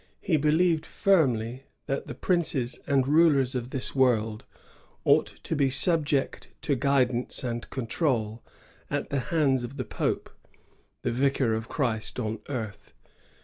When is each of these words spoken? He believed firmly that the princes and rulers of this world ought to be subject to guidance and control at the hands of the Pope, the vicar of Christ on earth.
He 0.19 0.35
believed 0.35 0.83
firmly 0.83 1.65
that 1.85 2.07
the 2.07 2.15
princes 2.15 2.79
and 2.87 3.07
rulers 3.07 3.53
of 3.53 3.69
this 3.69 3.93
world 3.93 4.45
ought 5.05 5.27
to 5.43 5.55
be 5.55 5.69
subject 5.69 6.47
to 6.63 6.73
guidance 6.75 7.43
and 7.43 7.69
control 7.69 8.41
at 8.89 9.11
the 9.11 9.19
hands 9.29 9.63
of 9.63 9.77
the 9.77 9.85
Pope, 9.85 10.31
the 11.03 11.11
vicar 11.11 11.53
of 11.53 11.69
Christ 11.69 12.19
on 12.19 12.39
earth. 12.49 12.95